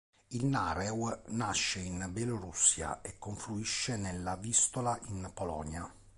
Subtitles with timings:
[0.29, 5.93] Il Narew nasce in Bielorussia e confluisce nella Vistola in Polonia.